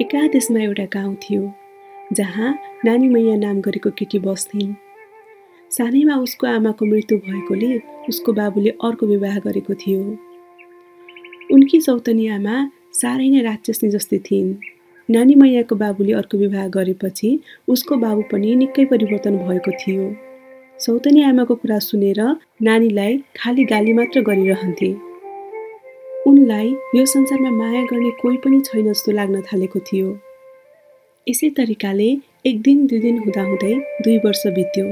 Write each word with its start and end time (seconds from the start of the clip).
एकादेशमा 0.00 0.60
एउटा 0.60 0.84
गाउँ 0.92 1.14
थियो 1.14 1.52
जहाँ 2.12 2.50
नानी 2.84 3.08
मैया 3.08 3.34
नाम 3.36 3.60
गरेको 3.60 3.90
केटी 3.90 4.18
बस्थिन्। 4.18 4.72
सानैमा 5.70 6.14
उसको 6.16 6.46
आमाको 6.46 6.86
मृत्यु 6.86 7.18
भएकोले 7.18 7.80
उसको 8.08 8.32
बाबुले 8.32 8.70
अर्को 8.80 9.06
विवाह 9.06 9.38
गरेको 9.38 9.74
थियो। 9.74 10.00
उनकी 11.52 11.80
सौतनी 11.80 12.26
आमा 12.28 12.54
साह्रै 12.92 13.28
नै 13.28 13.42
राक्षसनी 13.42 13.90
जस्तै 13.90 14.18
थिइन्। 14.30 14.56
नानी 15.08 15.34
मैयाको 15.34 15.76
बाबुले 15.76 16.12
अर्को 16.12 16.38
विवाह 16.38 16.66
गरेपछि 16.78 17.30
उसको 17.68 17.96
बाबु 17.96 18.22
पनि 18.32 18.56
निकै 18.56 18.84
परिवर्तन 18.94 19.36
भएको 19.44 19.76
थियो। 19.84 20.08
सौतनी 20.80 21.22
आमाको 21.22 21.54
कुरा 21.60 21.78
सुनेर 21.78 22.20
नानीलाई 22.62 23.22
खाली 23.36 23.64
गाली 23.74 23.92
मात्र 23.92 24.20
गरिरहन्थे। 24.22 25.09
उनलाई 26.30 26.68
यो 26.94 27.04
संसारमा 27.06 27.50
माया 27.50 27.82
गर्ने 27.82 28.10
कोही 28.22 28.36
पनि 28.36 28.60
छैन 28.60 28.86
जस्तो 28.86 29.12
लाग्न 29.12 29.42
थालेको 29.42 29.80
थियो। 29.88 30.08
यसै 31.26 31.50
तरिकाले 31.56 32.08
एक 32.46 32.60
दिन 32.62 32.86
दुई 32.86 32.98
दिन 33.00 33.18
हुँदाहुँदै 33.18 33.74
दुई 34.04 34.16
वर्ष 34.24 34.46
बित्यो। 34.56 34.86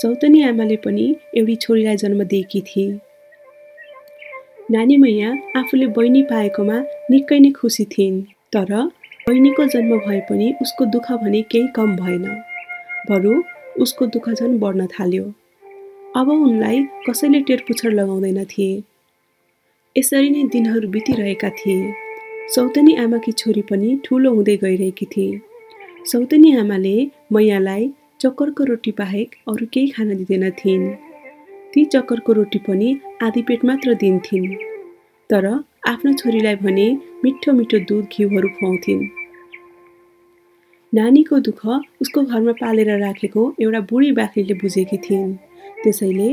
सौतनी 0.00 0.42
आमाले 0.42 0.76
पनि 0.84 1.04
एउटी 1.36 1.56
छोरीलाई 1.56 1.96
जन्म 1.96 2.22
दिएकी 2.24 2.60
थिए। 2.60 2.98
नानी 4.70 4.96
मैया 4.96 5.30
आफूले 5.56 5.86
बहिनी 5.96 6.22
पाएकोमा 6.22 6.78
निकै 7.10 7.38
नै 7.38 7.50
खुसी 7.50 7.84
थिइन् 7.92 8.22
तर 8.52 8.72
बहिनीको 9.26 9.64
जन्म 9.74 9.98
भए 10.06 10.20
पनि 10.30 10.52
उसको 10.62 10.84
दुःख 10.94 11.12
भने 11.22 11.42
केही 11.52 11.68
कम 11.76 11.96
भएन। 11.96 12.24
बरु 13.10 13.42
उसको 13.82 14.06
दुःख 14.06 14.28
झन् 14.30 14.58
बढ्न 14.58 14.86
थाल्यो। 14.94 15.24
अब 16.16 16.28
उनलाई 16.28 16.82
कसैले 17.08 17.40
टेरपुछर 17.40 17.90
लगाउँदैन 17.90 18.44
थिए। 18.44 18.72
यसरी 19.96 20.28
नै 20.30 20.42
दिनहरू 20.52 20.88
बितिरहेका 20.88 21.48
थिए। 21.56 21.80
सौतनी 22.54 22.92
आमाकी 22.96 23.32
छोरी 23.32 23.62
पनि 23.62 23.88
ठुलो 24.04 24.30
हुँदै 24.30 24.56
गइरहेकी 24.56 25.06
थिए। 25.06 25.40
सौतनी 26.12 26.52
आमाले 26.56 26.92
मैयालाई 27.32 27.84
चक्करको 28.20 28.64
रोटी 28.64 28.92
बाहेक 29.00 29.34
अरू 29.48 29.66
केही 29.72 29.88
खान 29.88 30.14
दिँदैन 30.16 30.44
थिइन्। 30.60 30.86
ती 31.72 31.84
चक्करको 31.84 32.32
रोटी 32.32 32.58
पनि 32.58 32.88
आधी 33.22 33.42
पेट 33.42 33.64
मात्र 33.64 33.94
दिन्थिन्। 33.94 34.48
तर 35.30 35.44
आफ्नो 35.92 36.12
छोरीलाई 36.12 36.56
भने 36.64 36.88
मिठो 37.24 37.52
मिठो 37.52 37.78
दुध 37.88 38.04
घिउहरू 38.16 38.48
खुवाउँथिन्। 38.48 39.06
नानीको 40.92 41.38
दुःख 41.46 41.62
उसको 42.00 42.22
घरमा 42.22 42.52
पालेर 42.52 42.98
राखेको 42.98 43.42
एउटा 43.60 43.80
बुढी 43.92 44.12
बाख्रीले 44.12 44.54
बुझेकी 44.54 44.98
थिइन्। 45.06 45.32
त्यसैले 45.82 46.28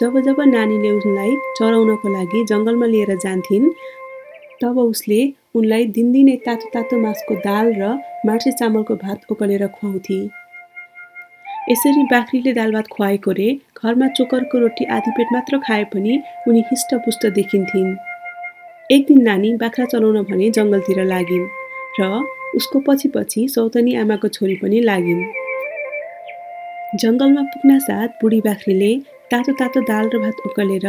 जब 0.00 0.20
जब 0.26 0.40
नानीले 0.54 0.90
उनलाई 0.90 1.32
चराउनको 1.58 2.08
लागि 2.12 2.44
जङ्गलमा 2.50 2.86
लिएर 2.92 3.10
जान्थिन् 3.24 3.66
तब 4.62 4.78
उसले 4.78 5.20
उनलाई 5.58 5.84
दिनदिनै 5.96 6.36
तातो 6.46 6.68
तातो 6.74 6.98
मासको 7.04 7.34
दाल 7.46 7.66
र 7.80 7.92
मार्से 8.26 8.52
चामलको 8.60 8.94
भात 9.04 9.30
उकलेर 9.30 9.66
खुवाउँथे। 9.76 10.18
यसरी 11.72 12.02
बाख्रीले 12.10 12.52
दाल 12.52 12.72
भात 12.72 12.86
खुवाएको 12.94 13.30
रे 13.38 13.48
घरमा 13.78 14.08
चोकरको 14.16 14.58
रोटी 14.64 14.84
आधी 14.96 15.10
पेट 15.18 15.28
मात्र 15.32 15.58
खाए 15.66 15.84
पनि 15.92 16.18
उनी 16.48 16.60
हिष्टपुष्ट 16.70 17.26
देखिन्थिन्। 17.38 17.94
एक 18.94 19.06
दिन 19.08 19.22
नानी 19.22 19.54
बाख्रा 19.62 19.84
चलाउन 19.92 20.22
भने 20.30 20.50
जङ्गलतिर 20.56 21.04
लागिन् 21.12 21.46
र 22.00 22.10
उसको 22.56 22.80
पछि 22.86 23.08
पछि 23.14 23.48
सौतनी 23.54 23.94
आमाको 24.02 24.28
छोरी 24.36 24.56
पनि 24.62 24.80
लागिन्। 24.80 25.22
जङ्गलमा 27.02 27.42
पुग्न 27.52 27.78
साथ 27.84 28.08
बुढी 28.20 28.40
बाख्रीले 28.46 28.90
तातो 29.30 29.52
तातो 29.60 29.80
दाल 29.90 30.10
र 30.14 30.18
भात 30.24 30.36
उकलेर 30.48 30.86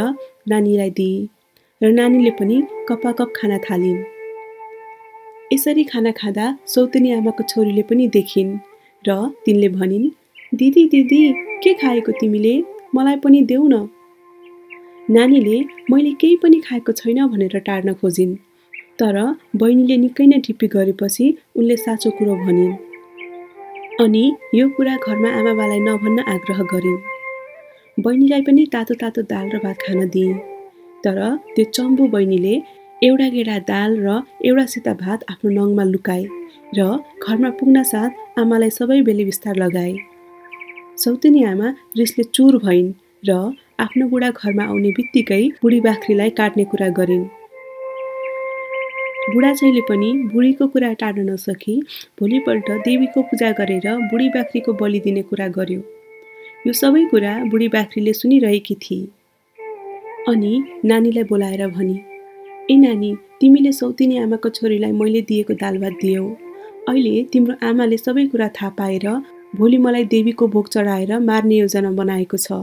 नानीलाई 0.52 0.92
दिए 1.00 1.18
र 1.82 1.92
नानीले 2.00 2.32
पनि 2.40 2.58
कपाकप 2.90 3.30
खाना 3.38 3.58
थालिन्। 3.66 3.98
यसरी 5.54 5.84
खाना 5.92 6.12
खाँदा 6.20 6.46
सौतनी 6.74 7.10
आमाको 7.18 7.44
छोरीले 7.52 7.84
पनि 7.90 8.08
देखिन् 8.18 8.52
र 9.06 9.18
तिनले 9.46 9.70
भनिन् 9.78 10.08
दिदी 10.60 10.84
दिदी 10.94 11.22
के 11.64 11.74
खाएको 11.82 12.12
तिमीले? 12.22 12.56
मलाई 12.96 13.18
पनि 13.24 13.42
देऊ 13.52 13.68
न। 13.68 13.76
नानीले 15.10 15.58
मैले 15.92 16.12
केही 16.22 16.36
पनि 16.44 16.60
खाएको 16.68 16.92
छैन 17.00 17.20
भनेर 17.28 17.60
टार्न 17.68 17.94
खोजिन्। 18.02 18.36
तर 19.00 19.16
बहिनीले 19.62 19.98
निकै 20.04 20.26
नै 20.32 20.38
ढिप्पी 20.46 20.68
गरेपछि 20.76 21.26
उनले 21.58 21.76
साँचो 21.78 22.10
कुरो 22.18 22.36
भनिन्। 22.46 22.74
अनि 24.00 24.22
यो 24.56 24.68
कुरा 24.78 24.96
घरमा 25.08 25.30
आमाबालाई 25.40 25.80
नभन्न 25.80 26.24
आग्रह 26.32 26.58
गरिन् 26.72 26.98
बहिनीलाई 27.98 28.42
पनि 28.48 28.64
तातो 28.74 28.94
तातो 29.04 29.22
दाल 29.30 29.46
र 29.54 29.60
भात 29.64 29.78
खान 29.84 30.08
दिए 30.16 30.34
तर 31.04 31.20
त्यो 31.56 31.66
चम्बु 31.78 32.08
बहिनीले 32.16 32.56
एउटा 33.02 33.28
गेडा 33.36 33.56
दाल 33.70 33.96
र 34.06 34.18
एउटा 34.50 34.66
सिता 34.74 34.94
भात 35.04 35.24
आफ्नो 35.32 35.52
नङमा 35.58 35.86
लुकाए 35.94 36.26
र 36.78 36.90
घरमा 37.24 37.50
पुग्न 37.60 37.84
साथ 37.94 38.40
आमालाई 38.44 38.76
सबै 38.80 39.00
बेले 39.08 39.24
विस्तार 39.32 39.56
लगाए। 39.64 39.96
सौतिनी 41.04 41.44
आमा 41.54 41.74
रिसले 41.98 42.24
चुर 42.36 42.60
भइन् 42.68 42.94
र 43.30 43.40
आफ्नो 43.86 44.12
बुढा 44.12 44.30
घरमा 44.36 44.64
आउने 44.72 44.92
बित्तिकै 45.00 45.44
बुढी 45.64 45.80
बाख्रीलाई 45.88 46.30
काट्ने 46.42 46.66
कुरा 46.74 46.90
गरिन्। 47.00 47.26
बुढाचैले 49.26 49.82
पनि 49.82 50.12
बुढीको 50.32 50.66
कुरा 50.68 50.92
टार्न 51.02 51.30
नसकी 51.30 51.76
भोलिपल्ट 52.20 52.70
देवीको 52.86 53.22
पूजा 53.30 53.52
गरेर 53.60 53.86
बुढी 54.10 54.28
बाख्रीको 54.30 54.74
बलि 54.82 55.00
दिने 55.06 55.22
कुरा 55.30 55.48
गर्यो। 55.56 55.82
यो 56.68 56.74
सबै 56.80 57.04
कुरा 57.12 57.32
बुढी 57.52 57.68
बाख्रीले 57.76 58.14
सुनिरहेकी 58.14 58.76
थिए। 58.84 59.08
अनि 60.30 60.52
नानीलाई 60.86 61.24
बोलाएर 61.32 61.68
भनी 61.68 61.96
ए 62.72 62.76
नानी 62.78 63.10
तिमीले 63.42 63.72
सौतिनी 63.72 64.18
आमाको 64.18 64.50
छोरीलाई 64.58 64.92
मैले 65.00 65.22
दिएको 65.30 65.54
दाल 65.64 65.78
भात 65.84 65.96
दियौ। 66.02 66.26
अहिले 66.90 67.14
तिम्रो 67.34 67.56
आमाले 67.70 67.98
सबै 67.98 68.26
कुरा 68.28 68.48
थाहा 68.58 68.70
पाएर 68.78 69.08
भोलि 69.56 69.78
मलाई 69.86 70.06
देवीको 70.14 70.48
भोग 70.54 70.70
चढाएर 70.76 71.18
मार्ने 71.30 71.56
योजना 71.56 71.92
बनाएको 72.02 72.38
छ। 72.38 72.62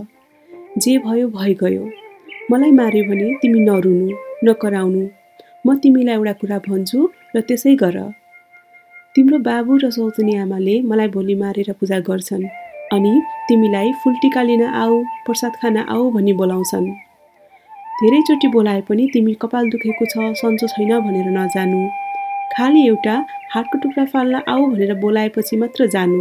जे 0.79 0.95
भयो 1.07 1.27
भइगयो 1.35 1.83
मलाई 2.51 2.73
मार्यो 2.79 3.03
भने 3.11 3.29
तिमी 3.43 3.61
नरुनु 3.67 4.07
नकराउनु। 4.45 5.03
म 5.65 5.75
तिमीलाई 5.83 6.15
एउटा 6.15 6.33
कुरा 6.41 6.59
भन्छु 6.67 6.99
र 7.35 7.41
त्यसै 7.49 7.75
गर। 7.83 7.97
तिम्रो 9.15 9.39
बाबु 9.49 9.73
र 9.83 9.91
सौतनी 9.97 10.35
आमाले 10.43 10.75
मलाई 10.91 11.09
भोलि 11.15 11.35
मारेर 11.43 11.71
पूजा 11.81 11.99
गर्छन् 12.09 12.45
अनि 12.95 13.13
तिमीलाई 13.49 13.93
फुलटिका 14.03 14.43
लिन 14.49 14.63
आऊ 14.83 14.95
प्रसाद 15.27 15.53
खान 15.63 15.77
आऊ 15.95 16.11
भनी 16.15 16.33
बोलाउँछन्। 16.41 16.87
धेरैचोटि 18.01 18.49
बोलाए 18.55 18.81
पनि 18.89 19.05
तिमी 19.15 19.33
कपाल 19.43 19.65
दुखेको 19.73 20.05
छ 20.13 20.15
सन्चो 20.41 20.67
छैन 20.75 20.93
भनेर 21.07 21.29
नजानु। 21.39 21.81
खालि 22.55 22.81
एउटा 22.87 23.15
हातको 23.53 23.79
टुक्रा 23.83 24.05
फाल्न 24.13 24.43
आऊ 24.53 24.63
भनेर 24.73 24.93
बोलाएपछि 25.05 25.57
मात्र 25.63 25.87
जानु। 25.95 26.21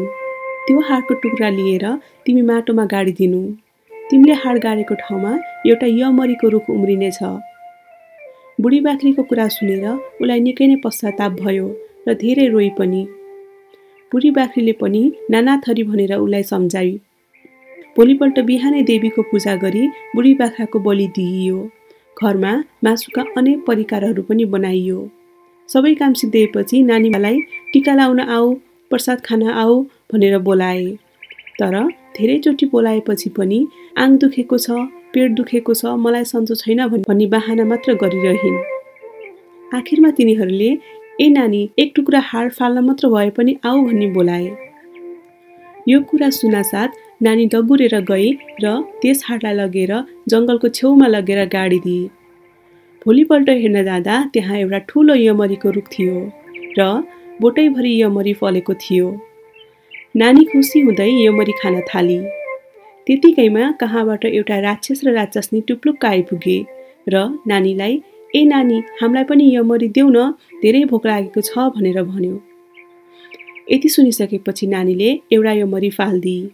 त्यो 0.66 0.80
हातको 0.90 1.14
टुक्रा 1.24 1.50
लिएर 1.58 1.86
तिमी 2.26 2.42
माटोमा 2.50 2.86
गाडिदिनु 2.94 3.42
तिमीले 4.10 4.36
हाड 4.44 4.58
गाडेको 4.66 4.96
ठाउँमा 5.02 5.32
एउटा 5.70 5.88
यमरीको 6.00 6.48
रुख 6.54 6.70
उम्रिनेछ। 6.70 7.20
बुढी 8.62 8.80
बाख्रीको 8.86 9.24
कुरा 9.30 9.48
सुनेर 9.54 9.86
उसलाई 9.90 10.40
निकै 10.48 10.66
नै 10.70 10.76
पश्चाताप 10.82 11.32
भयो 11.38 11.68
र 12.08 12.14
धेरै 12.24 12.44
रोइ 12.54 12.68
पनि। 12.80 13.00
बुढी 14.12 14.30
बाख्रीले 14.38 14.74
पनि 14.82 15.02
नाना 15.34 15.54
थरी 15.64 15.84
भनेर 15.90 16.14
उसलाई 16.16 16.44
सम्झाइ 16.50 16.92
भोलिपल्ट 17.96 18.38
बिहानै 18.50 18.84
देवीको 18.90 19.22
पूजा 19.32 19.56
गरी 19.64 19.84
बुढी 20.16 20.34
बाख्राको 20.42 20.84
बलि 20.88 21.08
दिइयो। 21.18 21.58
घरमा 22.18 22.54
मासुका 22.84 23.24
अनेक 23.38 23.66
परिकारहरू 23.68 24.22
पनि 24.30 24.46
बनाइयो। 24.54 25.00
सबै 25.70 25.94
काम 26.02 26.14
सिद्धिएपछि 26.22 26.84
नानीलाई 26.92 27.42
टिका 27.74 27.94
लाउन 27.96 28.20
आऊ 28.38 28.54
प्रसाद 28.92 29.28
खान 29.28 29.44
आऊ 29.58 29.84
भनेर 30.14 30.38
बोलाए। 30.48 30.88
तर 31.60 31.76
धेरैचोटि 32.16 32.66
बोलाएपछि 32.74 33.30
पनि 33.38 33.60
आङ 33.98 34.18
दुखेको 34.22 34.58
छ 34.66 34.82
पेट 35.14 35.32
दुखेको 35.38 35.74
छ 35.74 35.94
मलाई 36.04 36.26
सन्चो 36.26 36.56
छैन 36.56 36.80
भन्ने 36.88 37.26
बाहना 37.34 37.64
मात्र 37.72 37.94
गरिरहन्। 38.02 38.58
आखिरमा 39.78 40.10
तिनीहरूले 40.18 40.70
ए 41.22 41.28
नानी 41.30 41.62
एक 41.80 41.92
टुक्रा 41.96 42.20
हाड 42.30 42.52
फाल्न 42.54 42.84
मात्र 42.86 43.08
भए 43.14 43.30
पनि 43.38 43.56
आऊ 43.66 43.82
भन्ने 43.88 44.08
बोलाए। 44.18 44.50
यो 45.90 46.00
कुरा 46.10 46.30
सुनासाथ 46.40 46.90
नानी 47.24 47.46
डगुरेर 47.54 47.96
गए 48.10 48.30
र 48.64 48.74
त्यस 49.02 49.24
हाडलाई 49.28 49.56
लगेर 49.56 49.94
जङ्गलको 50.32 50.68
छेउमा 50.78 51.08
लगेर 51.08 51.46
गाडी 51.56 51.80
दिए। 51.86 52.10
भोलिपल्ट 53.06 53.50
हेर्न 53.62 53.84
जाँदा 53.86 54.16
त्यहाँ 54.34 54.58
एउटा 54.58 54.80
ठुलो 54.90 55.16
यमरीको 55.16 55.70
रुख 55.78 55.88
थियो 55.94 56.18
र 56.80 56.82
बोटैभरि 57.42 57.94
यमरी 58.02 58.34
फलेको 58.42 58.74
थियो। 58.84 59.08
नानी 60.22 60.44
खुसी 60.52 60.80
हुँदै 60.86 61.10
यमरी 61.10 61.54
खान 61.62 61.80
थाली। 61.90 62.20
त्यतिकैमा 63.08 63.72
कहाँबाट 63.82 64.26
एउटा 64.28 64.58
राक्षस 64.62 65.00
र 65.06 65.14
राक्षसनी 65.14 65.60
टुप्लुक्क 65.68 66.06
आइपुगे 66.06 66.58
र 67.10 67.16
नानीलाई 67.48 67.94
ए 68.36 68.44
नानी 68.46 68.78
हामीलाई 69.02 69.26
पनि 69.30 69.46
यमरी 69.56 69.88
देऊ 69.98 70.10
न 70.10 70.20
धेरै 70.62 70.84
भोक 70.92 71.06
लागेको 71.08 71.42
छ 71.42 71.66
भनेर 71.76 71.98
भन्यो। 72.10 72.36
यति 73.72 73.90
सुनिसकेपछि 73.96 74.68
नानीले 74.68 75.10
एउटा 75.34 75.54
यमरी 75.62 75.90
फालिदिए 75.98 76.50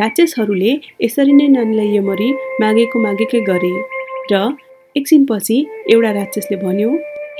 राक्षसहरूले 0.00 0.72
यसरी 1.02 1.32
नै 1.32 1.48
नानीलाई 1.56 1.88
यमरी 1.96 2.28
मागेको 2.62 2.96
मागेकै 3.06 3.40
गरे 3.50 3.74
र 4.32 4.34
एकछिनपछि 4.96 5.56
एउटा 5.92 6.10
राक्षसले 6.20 6.56
भन्यो 6.64 6.90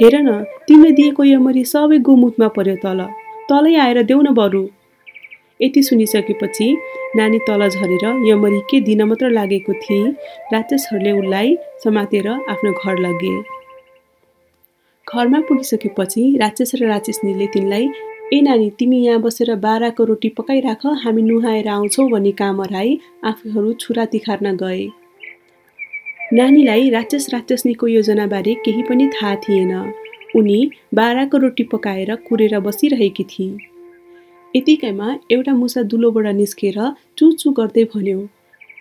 हेर 0.00 0.14
न 0.19 0.31
तिमीले 0.67 0.91
दिएको 0.99 1.23
यमरी 1.35 1.64
सबै 1.73 1.99
गोमुखमा 2.06 2.49
पर्यो 2.56 2.76
तल। 2.85 3.00
तलै 3.49 3.75
आएर 3.85 3.99
देऊ 4.03 4.20
न 4.23 4.35
बरु। 4.35 4.62
यति 5.62 5.83
सुनिसकेपछि 5.83 6.77
नानी 7.17 7.39
तल 7.39 7.69
झरेर 7.69 8.05
यमरी 8.27 8.61
के 8.71 8.81
दिन 8.81 9.03
मात्र 9.03 9.31
लागेको 9.31 9.73
थिए। 9.75 10.11
राक्षसहरूले 10.53 11.12
उसलाई 11.12 11.57
समातेर 11.85 12.29
आफ्नो 12.29 12.73
घर 12.73 12.99
लगे। 12.99 13.35
घरमा 15.07 15.41
पुगिसकेपछि 15.41 16.23
राक्षस 16.41 16.73
र 16.75 16.87
राक्षसनीले 16.89 17.47
तिनलाई 17.47 17.89
ए 18.33 18.41
नानी 18.41 18.71
तिमी 18.79 18.99
यहाँ 18.99 19.21
बसेर 19.21 19.55
बाह्रको 19.57 20.05
रोटी 20.05 20.29
पकाइराख 20.29 20.87
हामी 21.05 21.23
नुहाएर 21.23 21.69
आउँछौ 21.69 22.09
भन्ने 22.09 22.33
काम 22.33 22.61
हराई 22.63 22.99
आफूहरू 23.25 23.73
छुरा 23.81 24.05
तिखार्न 24.05 24.56
गए। 24.56 24.87
नानीलाई 26.33 26.91
राक्षस 26.91 27.27
राक्षसनीको 27.33 27.87
योजनाबारे 27.87 28.55
केही 28.65 28.83
पनि 28.83 29.09
थाहा 29.15 29.35
थिएन। 29.43 29.73
उनी 30.37 30.71
बाह्रको 30.95 31.39
रोटी 31.39 31.63
पकाएर 31.65 32.15
कुरेर 32.29 32.59
बसिरहेकी 32.61 33.25
थिए 33.25 33.56
यतिकैमा 34.56 35.08
एउटा 35.31 35.52
मुसा 35.55 35.82
दुलोबाट 35.91 36.26
निस्केर 36.37 36.79
चुचु 37.19 37.50
गर्दै 37.58 37.85
भन्यो 37.93 38.19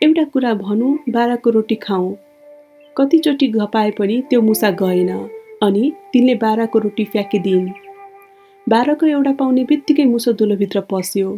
एउटा 0.04 0.24
कुरा 0.34 0.54
भनौँ 0.62 0.94
बाह्रको 1.16 1.50
रोटी 1.50 1.76
खाउँ 1.84 2.08
कतिचोटि 2.98 3.48
घपाए 3.48 3.92
पनि 4.00 4.16
त्यो 4.30 4.40
मुसा 4.42 4.70
गएन 4.80 5.12
अनि 5.64 5.84
तिनले 6.14 6.36
बाह्रको 6.44 6.80
रोटी 6.80 7.06
फ्याँकिदिन्। 7.06 7.68
बाह्रको 8.68 9.06
एउटा 9.06 9.34
पाउने 9.34 9.64
बित्तिकै 9.70 10.06
मुसो 10.06 10.34
दुलोभित्र 10.42 10.82
पस्यो। 10.90 11.36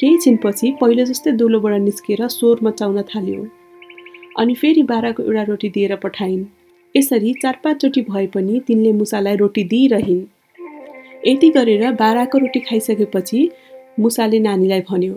केही 0.00 0.18
छिनपछि 0.18 0.72
पहिलो 0.80 1.04
जस्तै 1.04 1.32
दुलोबाट 1.38 1.80
निस्केर 1.86 2.26
स्वर 2.28 2.64
मचाउन 2.66 3.02
थाल्यो। 3.12 3.46
अनि 4.38 4.54
फेरि 4.54 4.82
बाह्रको 4.90 5.22
एउटा 5.22 5.42
रोटी 5.42 5.68
दिएर 5.68 5.96
पठाइन्। 6.02 6.44
यसरी 6.94 7.32
चार 7.42 7.60
पाँचचोटि 7.64 8.02
भए 8.10 8.26
पनि 8.34 8.60
तिनले 8.66 8.92
मुसालाई 8.92 9.36
रोटी 9.36 9.64
दिइरहन्। 9.72 10.22
यति 11.26 11.48
गरेर 11.50 11.90
बाह्रको 11.92 12.38
रोटी 12.38 12.60
खाइसकेपछि 12.60 13.50
मुसाले 14.00 14.38
नानीलाई 14.38 14.80
भन्यो 14.80 15.14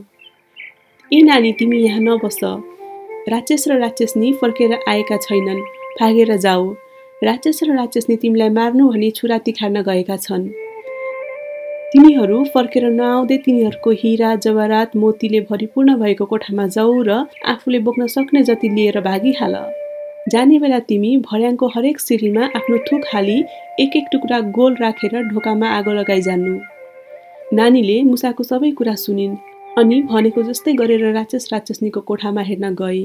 ए 1.12 1.22
नानी 1.22 1.52
तिमी 1.54 1.78
यहाँ 1.78 2.00
नबस। 2.00 2.40
राक्षस 3.30 3.68
र 3.68 3.78
राक्षसनी 3.80 4.32
फर्केर 4.34 4.74
आएका 4.90 5.18
छैनन्। 5.18 5.60
भागेर 6.00 6.36
जाऊ। 6.38 6.74
राक्षस 7.24 7.60
र 7.64 7.76
राक्षसनी 7.76 8.16
तिमीलाई 8.16 8.50
मार्नु 8.50 8.90
भनी 8.90 9.12
छुरा 9.12 9.38
तिखार्न 9.38 9.82
गएका 9.82 10.18
छन्। 10.18 10.48
तिनीहरू 11.94 12.44
फर्केर 12.54 12.86
नआउँदै 12.92 13.38
तिनीहरूको 13.38 13.92
हिरा 13.92 14.36
जवारात 14.36 14.96
मोतीले 14.96 15.40
भरिपूर्ण 15.50 15.96
भएको 15.96 16.26
कोठामा 16.26 16.68
जाऊ 16.68 17.02
र 17.04 17.24
आफूले 17.46 17.80
बोक्न 17.80 18.08
सक्ने 18.08 18.44
जति 18.44 18.70
लिएर 18.70 19.00
भागिहाल। 19.02 19.56
जाने 20.32 20.58
बेला 20.60 20.80
तिमी 20.80 21.16
भर्याङको 21.22 21.68
हरेक 21.68 22.00
सिँढीमा 22.00 22.44
आफ्नो 22.56 22.78
थुक 22.88 23.06
हाली 23.14 23.38
एक 23.80 23.96
एक 23.96 24.06
टुक्रा 24.12 24.40
गोल 24.58 24.76
राखेर 24.76 25.16
ढोकामा 25.24 25.68
आगो 25.70 25.94
लगाइजान्नु 25.94 26.54
नानीले 27.54 27.98
मुसाको 28.04 28.44
सबै 28.44 28.70
कुरा 28.78 28.94
सुनिन् 29.02 29.36
अनि 29.78 29.98
भनेको 30.12 30.44
जस्तै 30.50 30.74
गरेर 30.74 31.04
राक्षस 31.14 31.48
राक्षसनीको 31.54 32.02
कोठामा 32.10 32.42
हेर्न 32.50 32.70
गए 32.82 33.02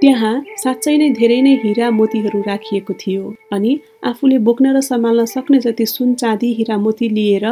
त्यहाँ 0.00 0.32
साँच्चै 0.62 0.96
नै 0.96 1.08
धेरै 1.20 1.38
नै 1.46 1.54
हिरा 1.62 1.90
मोतीहरू 1.90 2.42
राखिएको 2.48 2.98
थियो 3.02 3.30
अनि 3.52 3.78
आफूले 4.10 4.38
बोक्न 4.50 4.74
र 4.76 4.82
सम्हाल्न 4.88 5.24
सक्ने 5.34 5.62
जति 5.66 5.86
सुन 5.86 6.14
चाँदी 6.24 6.52
हिरा 6.58 6.76
मोती 6.84 7.08
लिएर 7.14 7.46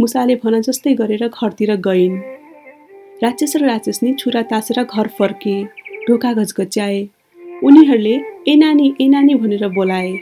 मुसाले 0.00 0.34
भन 0.42 0.60
जस्तै 0.62 0.94
गरेर 1.00 1.24
घरतिर 1.28 1.74
गइन्। 1.86 2.18
राक्षस 3.22 3.56
र 3.56 3.64
राक्षसनी 3.66 4.12
छुरा 4.20 4.42
तासेर 4.50 4.82
घर 4.84 5.14
फर्के 5.18 5.56
ढोका 6.04 6.32
घचघच्याए 6.34 7.00
उनीहरूले 7.64 8.12
ए 8.48 8.54
नानी 8.56 8.86
ए 9.00 9.06
नानी 9.08 9.34
भनेर 9.34 9.68
बोलाए। 9.68 10.12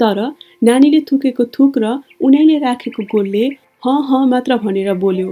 तर 0.00 0.18
नानीले 0.64 1.00
थुकेको 1.08 1.44
थुक 1.54 1.78
र 1.78 1.92
उनीले 2.24 2.58
राखेको 2.58 3.02
गोलले 3.12 3.44
ह 3.86 3.94
ह 4.08 4.24
मात्र 4.32 4.56
भनेर 4.64 4.92
बोल्यो। 5.04 5.30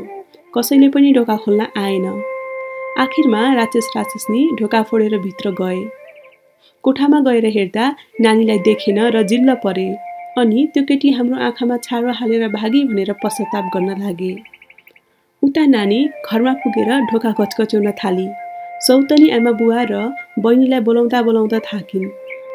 कसैले 0.56 0.88
पनि 0.94 1.12
ढोका 1.12 1.36
खोल्न 1.44 1.66
आएन। 1.76 2.06
आखिरमा 2.98 3.42
राक्षस 3.54 3.90
राक्षसनी 3.96 4.40
ढोका 4.60 4.82
फोडेर 4.88 5.18
भित्र 5.18 5.50
गए। 5.60 5.82
कोठामा 6.84 7.20
गएर 7.26 7.46
हेर्दा 7.56 7.84
नानीलाई 8.20 8.58
देखेन 8.68 8.98
र 9.14 9.22
जिल्ल 9.30 9.54
परे। 9.64 9.88
अनि 10.38 10.66
त्यो 10.74 10.82
केटी 10.88 11.10
हाम्रो 11.16 11.36
आँखामा 11.48 11.76
छारो 11.86 12.12
हालेर 12.20 12.48
भागी 12.52 12.84
भनेर 12.84 13.12
पश्चाताप 13.24 13.70
गर्न 13.74 13.90
लागे। 14.02 14.32
उता 15.42 15.64
नानी 15.66 16.00
घरमा 16.26 16.52
पुगेर 16.62 16.90
ढोका 17.10 17.30
घचकच्याउन 17.30 17.90
थाली। 18.00 18.26
सौतनी 18.80 19.28
आमा 19.30 19.50
बुवा 19.52 19.82
र 19.82 19.94
बहिनीलाई 20.38 20.80
बोलाउँदा 20.80 21.22
बोलाउँदा 21.22 21.58
थाकिन् 21.66 22.08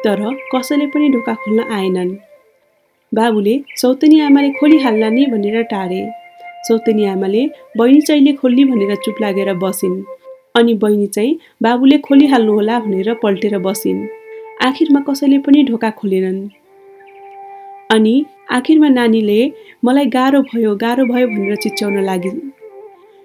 तर 0.04 0.20
कसैले 0.52 0.86
पनि 0.86 1.08
ढोका 1.08 1.34
खोल्न 1.34 1.60
आएनन् 1.72 2.12
बाबुले 3.12 3.54
सौतनी 3.76 4.20
आमाले 4.20 4.50
खोलिहाल्ला 4.52 5.08
नि 5.08 5.26
भनेर 5.26 5.62
टारे 5.72 6.00
सौतनी 6.68 7.04
आमाले 7.06 7.42
बहिनी 7.76 8.00
चाहिँले 8.00 8.32
खोल्ली 8.32 8.64
भनेर 8.64 8.94
चुप 9.04 9.16
लागेर 9.20 9.52
बसिन् 9.56 9.96
अनि 10.56 10.74
बहिनी 10.74 11.06
चाहिँ 11.06 11.38
बाबुले 11.62 11.98
खोलिहाल्नुहोला 11.98 12.78
भनेर 12.78 13.12
पल्टेर 13.22 13.58
बसिन् 13.58 14.06
आखिरमा 14.62 15.00
कसैले 15.00 15.38
पनि 15.38 15.62
ढोका 15.62 15.90
खोलेनन् 15.90 16.40
अनि 17.90 18.14
आखिरमा 18.50 18.88
नानीले 18.90 19.40
मलाई 19.84 20.06
गाह्रो 20.06 20.42
भयो 20.48 20.74
गाह्रो 20.76 21.04
भयो 21.04 21.26
भनेर 21.26 21.56
चिच्याउन 21.56 22.02
लागि 22.04 22.32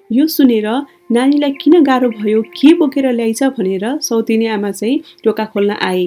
यो 0.10 0.28
सुनेर 0.28 0.68
नानीलाई 1.10 1.52
किन 1.52 1.84
गाह्रो 1.84 2.10
भयो 2.10 2.42
के 2.42 2.74
बोकेर 2.74 3.12
ल्याइछ 3.14 3.44
भनेर 3.58 3.84
सौतिनी 4.02 4.46
आमा 4.48 4.72
चाहिँ 4.72 5.02
ढोका 5.26 5.46
खोल्न 5.46 5.72
आए। 5.82 6.06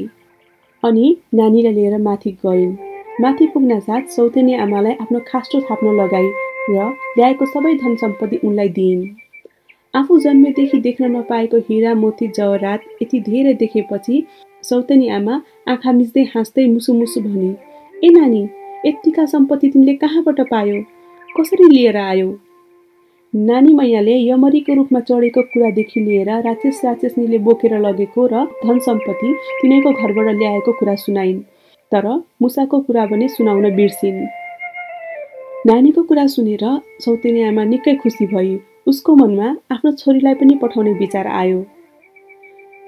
अनि 0.82 1.16
नानीलाई 1.34 1.72
लिएर 1.72 1.96
माथि 1.98 2.30
गइन् 2.46 2.72
माथि 3.22 3.46
पुग्न 3.54 3.78
साथ 3.80 4.08
सौतिनी 4.16 4.54
आमालाई 4.54 4.92
आफ्नो 5.02 5.20
खास्टो 5.28 5.60
थाप्न 5.60 5.94
लगाई 6.00 6.28
र 6.70 6.88
ल्याएको 7.18 7.46
सबै 7.46 7.74
धन 7.74 7.94
सम्पत्ति 7.96 8.36
उनलाई 8.44 8.68
दिइन्। 8.78 9.06
आफू 9.94 10.18
जन्मेदेखि 10.18 10.80
देख्न 10.80 11.10
नपाएको 11.16 11.58
हिरा 11.68 11.94
मोती 11.94 12.28
जवरात 12.36 12.90
यति 13.02 13.20
धेरै 13.30 13.54
देखेपछि 13.62 14.22
सौतनी 14.64 15.08
आमा 15.08 15.40
आँखा 15.68 15.92
मिच्दै 15.92 16.24
हाँस्दै 16.34 16.66
मुसु 16.74 16.94
मुसु 16.94 17.20
भने 17.20 17.54
ए 18.04 18.10
नानी 18.18 18.42
यत्तिका 18.86 19.26
सम्पत्ति 19.26 19.68
तिमीले 19.70 19.94
कहाँबाट 20.02 20.40
पायो? 20.50 20.82
कसरी 21.38 21.70
लिएर 21.70 21.96
आयो? 21.96 22.28
नानी 23.32 23.72
मैयाले 23.74 24.12
यमरीको 24.18 24.74
रूपमा 24.74 25.00
चढेको 25.00 25.42
कुरादेखि 25.42 26.00
लिएर 26.00 26.28
राक्षस 26.42 26.80
राक्षसनीले 26.84 27.38
बोकेर 27.38 27.74
लगेको 27.78 28.26
र 28.26 28.44
धन 28.64 28.78
सम्पत्ति 28.78 29.32
तिनैको 29.60 29.90
घरबाट 29.92 30.28
ल्याएको 30.36 30.72
कुरा 30.72 30.94
सुनाइन्। 30.94 31.40
तर 31.92 32.06
मुसाको 32.42 32.80
कुरा 32.80 33.04
भने 33.06 33.28
सुनाउन 33.28 33.74
बिर्सिन्। 33.76 34.24
नानीको 35.66 36.02
कुरा 36.02 36.26
सुनेर 36.26 36.64
सौतेनी 37.00 37.42
आमा 37.42 37.64
निकै 37.64 37.94
खुसी 37.96 38.26
भई 38.26 38.58
उसको 38.86 39.16
मनमा 39.16 39.54
आफ्नो 39.70 39.92
छोरीलाई 39.92 40.34
पनि 40.34 40.54
पठाउने 40.62 40.92
विचार 40.96 41.26
आयो। 41.26 41.62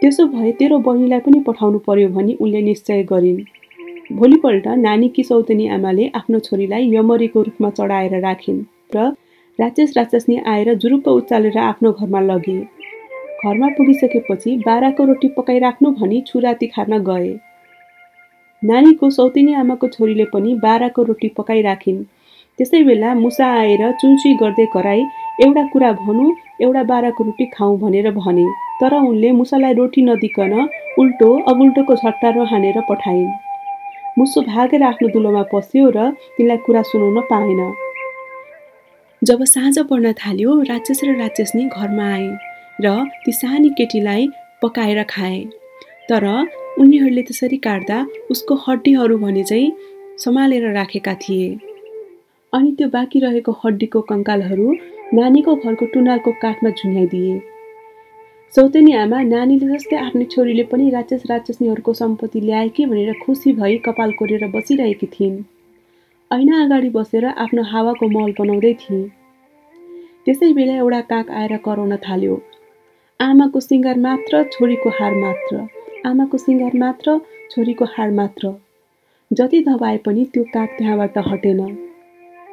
त्यसो 0.01 0.27
भए 0.27 0.53
तेरो 0.59 0.79
बहिनीलाई 0.81 1.21
पनि 1.21 1.41
पठाउनु 1.47 1.79
पर्यो 1.87 2.09
भनी 2.09 2.35
उनले 2.41 2.61
निश्चय 2.63 3.03
गरिन्। 3.13 3.45
भोलिपल्ट 4.17 4.69
नानीकी 4.89 5.23
सौतनी 5.23 5.67
आमाले 5.77 6.11
आफ्नो 6.17 6.39
छोरीलाई 6.47 6.95
यमरीको 6.97 7.43
रूपमा 7.43 7.71
चढाएर 7.71 8.21
राखिन् 8.21 8.65
र 8.97 9.13
राक्षस 9.59 9.93
राक्षसनी 9.97 10.37
आएर 10.47 10.73
जुरुप्प 10.75 11.09
उचालेर 11.09 11.59
आफ्नो 11.59 11.91
घरमा 11.93 12.21
लगे। 12.21 12.59
घरमा 13.45 13.69
पुगिसकेपछि 13.69 14.57
बाह्रको 14.67 15.05
रोटी 15.05 15.29
पकाइराख्नु 15.37 15.91
भनी 15.91 16.21
छुरा 16.27 16.53
तिखार्न 16.53 16.99
गए। 17.05 17.33
नानीको 18.63 19.11
सौतिनी 19.11 19.55
आमाको 19.55 19.89
छोरीले 19.89 20.25
पनि 20.33 20.55
बाह्रको 20.63 21.03
रोटी 21.03 21.29
पकाइराखिन्। 21.39 22.03
त्यसै 22.59 22.83
बेला 22.83 23.15
मुसा 23.15 23.47
आएर 23.59 23.83
चुन्ची 24.01 24.35
गर्दै 24.41 24.67
कराई 24.73 25.03
एउटा 25.45 25.67
कुरा 25.73 25.93
भनौँ 26.01 26.31
एउटा 26.63 26.83
बाह्रको 26.83 27.25
रोटी 27.25 27.47
खाउँ 27.55 27.79
भनेर 27.81 28.11
भने। 28.13 28.47
तर 28.81 28.95
उनले 28.97 29.31
मुसालाई 29.33 29.75
रोटी 29.75 30.03
नदिकन 30.03 30.53
उल्टो 30.99 31.31
अबुल्टोको 31.51 31.95
झट्टा 31.97 32.31
हानेर 32.51 32.81
पठाइन्। 32.89 33.31
मुसो 34.19 34.41
भागेर 34.43 34.83
आफ्नो 34.83 35.09
दुलोमा 35.09 35.43
पस्यो 35.53 35.91
र 35.97 36.11
तिनलाई 36.37 36.57
कुरा 36.67 36.83
सुनाउन 36.89 37.21
पाएन। 37.31 37.61
जब 39.23 39.43
साँझ 39.45 39.79
पर्न 39.79 40.13
थाल्यो 40.17 40.53
राक्षस 40.69 41.01
र 41.05 41.15
राक्षसनी 41.17 41.65
घरमा 41.69 42.05
आए 42.13 42.29
र 42.81 42.93
ती 43.25 43.33
सानी 43.33 43.69
केटीलाई 43.79 44.29
पकाएर 44.63 45.03
खाए। 45.11 45.41
तर 46.09 46.25
उनीहरूले 46.81 47.23
त्यसरी 47.23 47.57
काट्दा 47.67 47.99
उसको 48.31 48.55
हड्डीहरू 48.67 49.19
भने 49.19 49.43
चाहिँ 49.45 49.73
सम्हालेर 50.25 50.71
राखेका 50.73 51.15
थिए। 51.15 51.49
अनि 52.53 52.73
त्यो 52.79 52.89
बाँकी 52.89 53.21
रहेको 53.21 53.53
हड्डीको 53.65 54.01
कङ्कालहरू 54.09 54.73
नानीको 55.15 55.57
घरको 55.57 55.87
टुनालको 55.93 56.33
काठमा 56.43 56.71
झुन्याइदिए। 56.71 57.39
सौतेनी 58.53 58.93
आमा 58.97 59.23
नानीले 59.29 59.67
जस्तै 59.69 59.97
आफ्नो 59.99 60.25
छोरीले 60.33 60.65
पनि 60.73 60.91
राक्षस 60.91 61.23
राक्षसनीहरूको 61.31 61.93
सम्पत्ति 61.95 62.41
ल्याए 62.41 62.69
कि 62.73 62.87
भनेर 62.87 63.13
खुसी 63.23 63.53
भई 63.53 63.77
कपाल 63.85 64.13
कोरेर 64.19 64.49
बसिरहेकी 64.57 65.07
थिइन्। 65.15 65.43
ऐना 66.33 66.61
अगाडि 66.63 66.89
बसेर 66.95 67.25
आफ्नो 67.27 67.63
हावाको 67.69 68.07
मल 68.09 68.33
बनाउँदै 68.39 68.73
थिए। 68.81 68.99
त्यसै 70.25 70.53
बेला 70.59 70.75
एउटा 70.75 71.01
काग 71.11 71.31
आएर 71.39 71.57
कराउन 71.65 71.97
थाल्यो। 72.05 72.37
आमाको 73.21 73.61
सिँगार 73.61 73.99
मात्र 74.05 74.43
छोरीको 74.53 74.93
हार 74.99 75.15
मात्र। 75.25 75.67
आमाको 76.11 76.39
सिँगार 76.45 76.77
मात्र 76.85 77.17
छोरीको 77.51 77.85
हार 77.97 78.11
मात्र। 78.21 78.53
जति 79.31 79.63
दबाए 79.69 79.99
पनि 80.07 80.25
त्यो 80.33 80.45
काग 80.55 80.79
त्यहाँबाट 80.79 81.19
हटेन। 81.33 81.61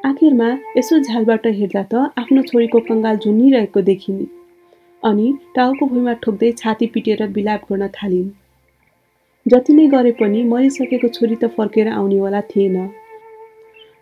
आखिरमा 0.04 0.50
यसो 0.76 0.98
झ्यालबाट 0.98 1.46
हेर्दा 1.62 1.86
त 1.94 2.04
आफ्नो 2.18 2.42
छोरीको 2.50 2.84
कङ्गाल 2.90 3.16
झुन्निरहेको 3.16 3.80
देखिन्। 3.94 4.22
अनि 5.02 5.32
टाउको 5.54 5.86
भुइँमा 5.86 6.20
ठोक्दै 6.24 6.52
छाती 6.60 6.86
पिटेर 6.94 7.26
बिलाप 7.32 7.72
गर्न 7.72 7.94
थालिन्। 7.96 8.30
जति 9.46 9.72
नै 9.72 9.86
गरे 9.94 10.18
पनि 10.20 10.48
मरिसकेको 10.54 11.08
छोरी 11.08 11.36
त 11.36 11.56
फर्केर 11.56 11.98
आउनेवाला 11.98 12.40
थिएन। 12.50 12.88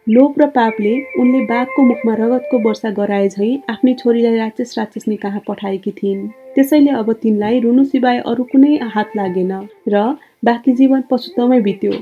लोभ 0.08 0.34
र 0.40 0.46
पापले 0.46 0.90
उनले 1.20 1.38
बाघको 1.46 1.82
मुखमा 1.82 2.14
रगतको 2.14 2.58
वर्षा 2.58 2.90
गराए 2.90 3.28
झैँ 3.28 3.58
आफ्नै 3.70 3.94
छोरीलाई 3.94 4.36
राक्षस 4.36 4.74
राक्षसनी 4.78 5.16
कहाँ 5.16 5.40
पठाएकी 5.48 5.90
थिइन्। 5.90 6.28
त्यसैले 6.54 6.90
अब 6.90 7.12
तिनलाई 7.22 7.58
रुनु 7.60 7.84
सिवाय 7.84 8.18
अरू 8.26 8.44
कुनै 8.52 8.78
हात 8.94 9.16
लागेन 9.16 9.52
र 9.88 10.04
बाँकी 10.44 10.72
जीवन 10.72 11.02
पशुत्वमै 11.10 11.60
बित्यो। 11.60 11.92